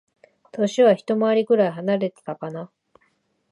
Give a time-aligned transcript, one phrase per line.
[0.51, 2.71] 歳はひと回りくらい離れてたかな。